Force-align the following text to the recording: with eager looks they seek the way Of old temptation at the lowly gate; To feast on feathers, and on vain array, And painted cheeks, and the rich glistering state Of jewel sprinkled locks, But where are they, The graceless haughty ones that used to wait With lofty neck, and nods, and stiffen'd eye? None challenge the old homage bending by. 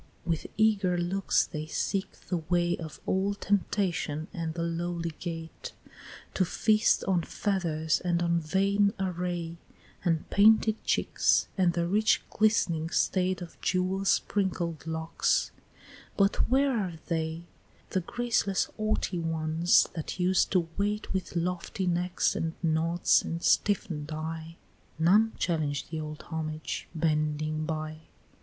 with 0.25 0.47
eager 0.57 0.97
looks 0.97 1.45
they 1.45 1.67
seek 1.67 2.13
the 2.29 2.37
way 2.37 2.75
Of 2.75 2.99
old 3.05 3.39
temptation 3.41 4.27
at 4.33 4.55
the 4.55 4.63
lowly 4.63 5.11
gate; 5.19 5.73
To 6.33 6.43
feast 6.43 7.03
on 7.03 7.21
feathers, 7.21 7.99
and 7.99 8.23
on 8.23 8.39
vain 8.39 8.95
array, 8.99 9.57
And 10.03 10.27
painted 10.31 10.83
cheeks, 10.83 11.49
and 11.55 11.73
the 11.73 11.87
rich 11.87 12.23
glistering 12.31 12.89
state 12.89 13.43
Of 13.43 13.61
jewel 13.61 14.03
sprinkled 14.05 14.87
locks, 14.87 15.51
But 16.17 16.49
where 16.49 16.75
are 16.79 16.95
they, 17.05 17.43
The 17.91 18.01
graceless 18.01 18.71
haughty 18.77 19.19
ones 19.19 19.87
that 19.93 20.19
used 20.19 20.49
to 20.53 20.67
wait 20.77 21.13
With 21.13 21.35
lofty 21.35 21.85
neck, 21.85 22.19
and 22.33 22.53
nods, 22.63 23.21
and 23.21 23.43
stiffen'd 23.43 24.11
eye? 24.11 24.57
None 24.97 25.33
challenge 25.37 25.89
the 25.89 25.99
old 25.99 26.23
homage 26.23 26.87
bending 26.95 27.67
by. 27.67 28.07